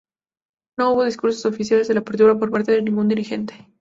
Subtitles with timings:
[0.79, 3.69] No hubo discursos oficiales de apertura por parte de ningún dirigente.